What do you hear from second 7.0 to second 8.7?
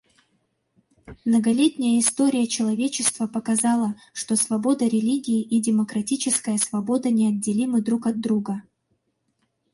неотделимы друг от друга.